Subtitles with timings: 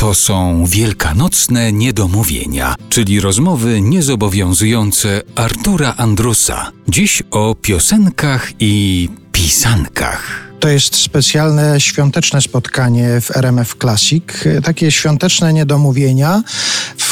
[0.00, 6.72] To są wielkanocne niedomówienia, czyli rozmowy niezobowiązujące Artura Andrusa.
[6.88, 10.50] Dziś o piosenkach i pisankach.
[10.60, 14.24] To jest specjalne świąteczne spotkanie w RMF Classic.
[14.64, 16.42] Takie świąteczne niedomówienia,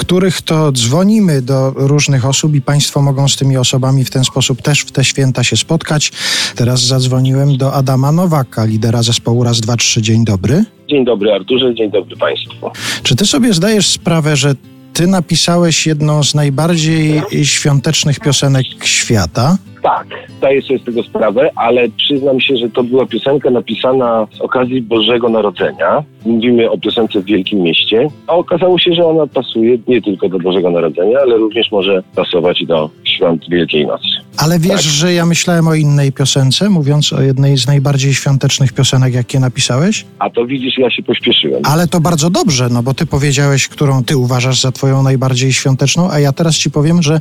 [0.00, 4.62] których to dzwonimy do różnych osób i Państwo mogą z tymi osobami w ten sposób
[4.62, 6.12] też w te święta się spotkać.
[6.56, 10.02] Teraz zadzwoniłem do Adama Nowaka, lidera zespołu Raz, Dwa, Trzy.
[10.02, 10.64] Dzień dobry.
[10.90, 12.70] Dzień dobry Arturze, dzień dobry Państwu.
[13.02, 14.54] Czy Ty sobie zdajesz sprawę, że
[14.92, 19.58] Ty napisałeś jedną z najbardziej świątecznych piosenek świata?
[19.82, 20.06] Tak,
[20.38, 24.82] zdaję sobie z tego sprawę, ale przyznam się, że to była piosenka napisana z okazji
[24.82, 26.04] Bożego Narodzenia.
[26.24, 30.38] Mówimy o piosence w Wielkim Mieście, a okazało się, że ona pasuje nie tylko do
[30.38, 34.08] Bożego Narodzenia, ale również może pasować do świąt Wielkiej Nocy.
[34.36, 34.80] Ale wiesz, tak.
[34.80, 40.06] że ja myślałem o innej piosence, mówiąc o jednej z najbardziej świątecznych piosenek, jakie napisałeś?
[40.18, 41.62] A to widzisz, ja się pośpieszyłem.
[41.64, 46.10] Ale to bardzo dobrze, no bo ty powiedziałeś, którą ty uważasz za twoją najbardziej świąteczną,
[46.10, 47.20] a ja teraz ci powiem, że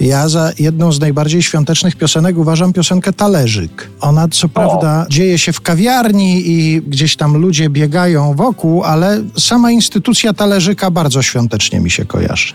[0.00, 3.90] ja za jedną z najbardziej świątecznych piosenek uważam piosenkę Talerzyk.
[4.00, 9.70] Ona co prawda dzieje się w kawiarni i gdzieś tam ludzie biegają wokół, ale sama
[9.70, 12.52] instytucja Talerzyka bardzo świątecznie mi się kojarzy.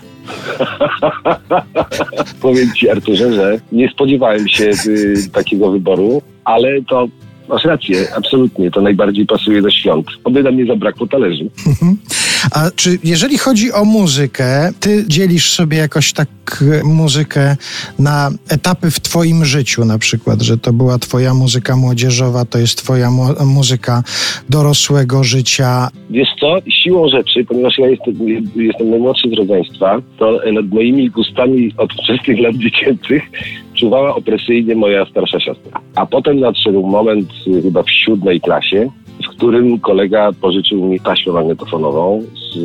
[2.42, 7.08] Powiem ci Arturze, że nie spodziewałem się y, takiego wyboru, ale to
[7.48, 8.70] Masz rację, absolutnie.
[8.70, 10.06] To najbardziej pasuje do świąt.
[10.24, 11.44] Oby nam nie zabrakło talerzy.
[12.50, 16.28] A czy jeżeli chodzi o muzykę, ty dzielisz sobie jakoś tak
[16.84, 17.56] muzykę
[17.98, 22.78] na etapy w twoim życiu na przykład, że to była twoja muzyka młodzieżowa, to jest
[22.78, 24.02] twoja mu muzyka
[24.50, 25.88] dorosłego życia?
[26.10, 28.14] Wiesz co, siłą rzeczy, ponieważ ja jestem,
[28.56, 33.22] jestem najmłodszy z rodzeństwa, to nad moimi gustami od wczesnych lat dziecięcych
[33.74, 35.80] czuwała opresyjnie moja starsza siostra.
[35.94, 38.88] A potem nadszedł moment y, chyba w siódmej klasie,
[39.24, 42.58] w którym kolega pożyczył mi taśmę magnetofonową z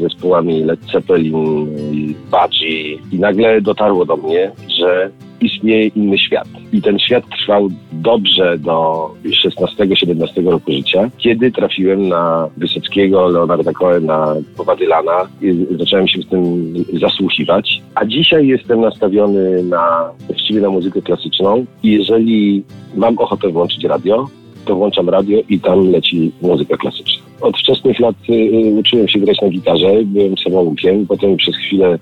[0.00, 1.66] zespołami Led Zeppelin,
[2.30, 6.48] Budgie i nagle dotarło do mnie, że istnieje inny świat.
[6.72, 14.34] I ten świat trwał dobrze do 16-17 roku życia, kiedy trafiłem na Wysockiego, Leonarda Cohena,
[14.56, 17.82] Bowadylana i zacząłem się w tym zasłuchiwać.
[17.94, 22.64] A dzisiaj jestem nastawiony na, właściwie na muzykę klasyczną i jeżeli
[22.94, 24.28] mam ochotę włączyć radio,
[24.64, 27.22] to włączam radio i tam leci muzyka klasyczna.
[27.40, 31.98] Od wczesnych lat y, y, uczyłem się grać na gitarze, byłem samoukiem, potem przez chwilę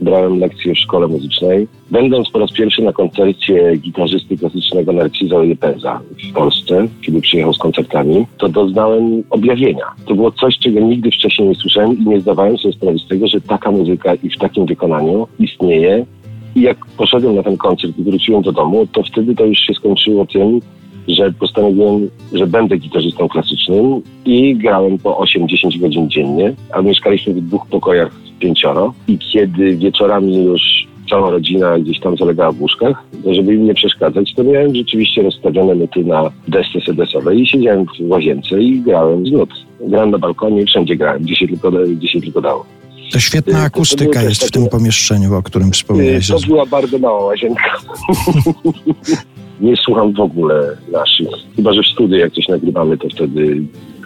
[0.00, 1.68] brałem lekcje w szkole muzycznej.
[1.90, 6.00] Będąc po raz pierwszy na koncercie gitarzysty klasycznego Narciso Lepeza
[6.30, 9.84] w Polsce, kiedy przyjechał z koncertami, to doznałem objawienia.
[10.06, 13.28] To było coś, czego nigdy wcześniej nie słyszałem i nie zdawałem sobie sprawy z tego,
[13.28, 16.06] że taka muzyka i w takim wykonaniu istnieje.
[16.54, 19.74] I jak poszedłem na ten koncert i wróciłem do domu, to wtedy to już się
[19.74, 20.60] skończyło tym,
[21.08, 27.40] że postanowiłem, że będę gitarzystą klasycznym i grałem po 8-10 godzin dziennie, a mieszkaliśmy w
[27.40, 33.54] dwóch pokojach pięcioro i kiedy wieczorami już cała rodzina gdzieś tam zalegała w łóżkach, żeby
[33.54, 38.62] im nie przeszkadzać, to miałem rzeczywiście rozstawione nuty na desce sedesowej i siedziałem w łazience
[38.62, 39.50] i grałem z nut.
[39.80, 42.66] Grałem na balkonie, wszędzie grałem, gdzie się tylko, gdzie się tylko dało.
[43.12, 46.28] To świetna akustyka to jest w tym pomieszczeniu, o którym wspomniałeś.
[46.28, 47.62] To była bardzo mała łazienka.
[49.60, 51.28] nie słucham w ogóle naszych.
[51.56, 53.62] Chyba, że w studiu jak coś nagrywamy, to wtedy,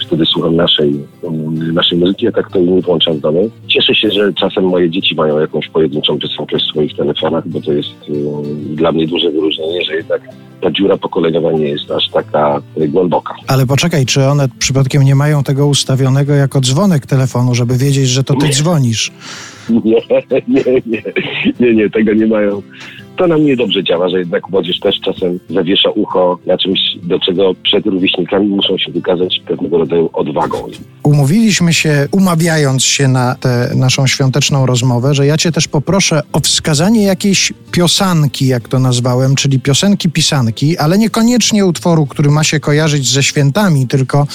[0.07, 0.95] wtedy słucham naszej,
[1.73, 3.51] naszej muzyki, a tak to nie włączam w domu.
[3.69, 7.73] Cieszę się, że czasem moje dzieci mają jakąś pojedynczą piosenkę w swoich telefonach, bo to
[7.73, 10.23] jest um, dla mnie duże wyróżnienie, że jednak
[10.61, 13.35] ta dziura pokoleniowa nie jest aż taka y, głęboka.
[13.47, 18.25] Ale poczekaj, czy one przypadkiem nie mają tego ustawionego jako dzwonek telefonu, żeby wiedzieć, że
[18.25, 18.53] to ty nie.
[18.53, 19.11] dzwonisz?
[19.85, 20.03] Nie,
[20.49, 21.03] nie, nie,
[21.61, 22.63] nie, nie, tego nie mają
[23.21, 27.19] to na mnie dobrze działa, że jednak młodzież też czasem zawiesza ucho na czymś, do
[27.21, 30.59] czego przed rówieśnikami muszą się wykazać pewnego rodzaju odwagą.
[31.03, 36.41] Umówiliśmy się, umawiając się na tę naszą świąteczną rozmowę, że ja cię też poproszę o
[36.41, 42.61] wskazanie jakiejś piosanki, jak to nazwałem, czyli piosenki pisanki, ale niekoniecznie utworu, który ma się
[42.61, 44.27] kojarzyć ze świętami, tylko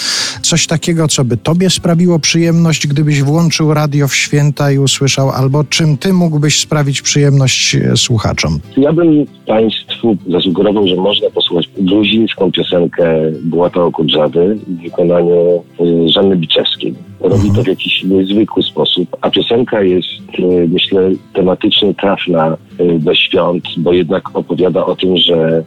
[0.41, 5.63] coś takiego, co by tobie sprawiło przyjemność, gdybyś włączył radio w święta i usłyszał, albo
[5.63, 8.59] czym ty mógłbyś sprawić przyjemność e, słuchaczom.
[8.77, 16.35] Ja bym Państwu zasugerował, że można posłuchać gruzińską piosenkę Błata Okudrzawy w wykonaniu y, Żanny
[16.35, 16.93] Biczewskiej.
[17.19, 23.15] Robi to w jakiś niezwykły sposób, a piosenka jest, y, myślę, tematycznie trafna y, do
[23.15, 25.63] świąt, bo jednak opowiada o tym, że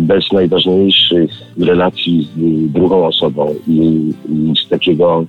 [0.00, 1.30] bez najważniejszych
[1.60, 5.24] relacji z drugą osobą i, i z takiego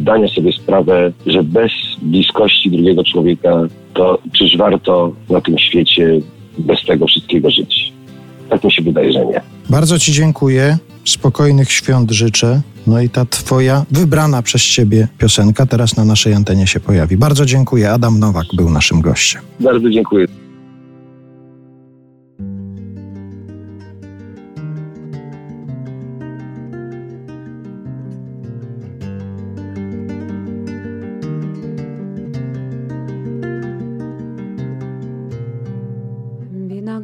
[0.00, 3.60] zdania sobie sprawę, że bez bliskości drugiego człowieka,
[3.94, 6.20] to czyż warto na tym świecie
[6.58, 7.92] bez tego wszystkiego żyć?
[8.50, 9.40] Tak mi się wydaje, że nie.
[9.70, 10.78] Bardzo Ci dziękuję.
[11.04, 12.60] Spokojnych świąt życzę.
[12.86, 17.16] No i ta twoja wybrana przez ciebie piosenka teraz na naszej antenie się pojawi.
[17.16, 17.90] Bardzo dziękuję.
[17.92, 19.42] Adam Nowak był naszym gościem.
[19.60, 20.26] Bardzo dziękuję.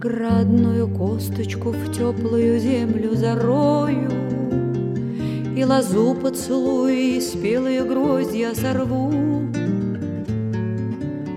[0.09, 4.11] Виноградную косточку в теплую землю зарою
[5.55, 9.13] И лозу поцелую, и спелые гроздья сорву.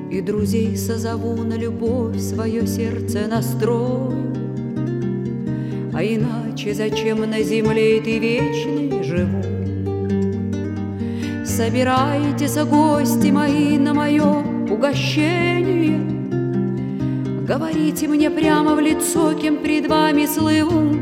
[0.09, 4.33] И друзей созову на любовь свое сердце настрою.
[5.93, 9.43] А иначе зачем на земле ты вечный живу?
[11.45, 16.10] Собирайтесь, гости мои, на мое угощение
[17.53, 20.95] Говорите мне прямо в лицо, кем пред вами слыву.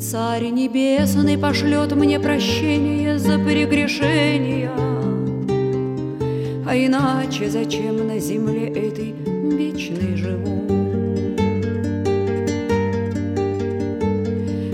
[0.00, 4.72] Царь небесный пошлет мне прощение за прегрешения.
[6.66, 9.14] А иначе зачем на земле этой
[9.54, 10.62] вечной живу?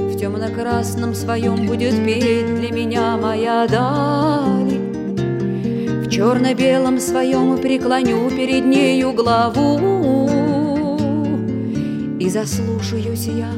[0.08, 4.79] В темно-красном своем будет петь для меня моя даль.
[4.79, 4.83] В
[6.14, 10.28] черно-белом своем преклоню перед нею главу.
[12.20, 13.50] И заслушаюсь я,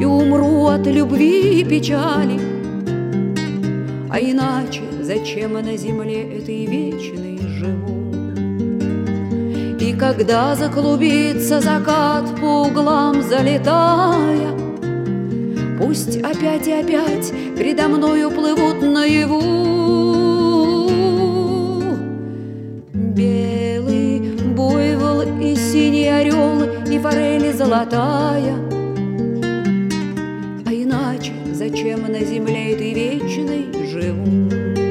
[0.00, 2.40] и умру от любви и печали.
[4.10, 8.10] А иначе зачем на земле этой вечной живу?
[9.78, 14.50] И когда заклубится закат по углам залетая
[15.78, 20.19] Пусть опять и опять предо мною плывут наяву
[27.02, 28.56] форели золотая
[30.66, 34.89] А иначе зачем на земле этой вечной живу?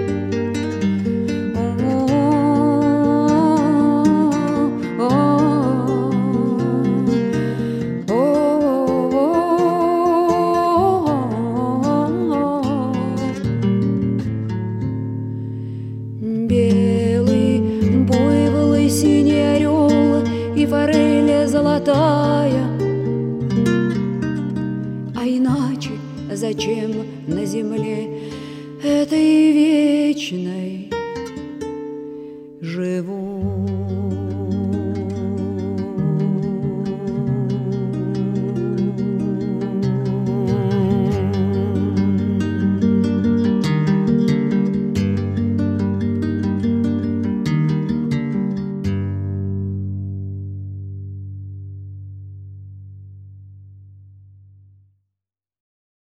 [26.51, 28.09] Зачем на земле
[28.83, 30.89] этой вечной
[32.59, 33.08] живу?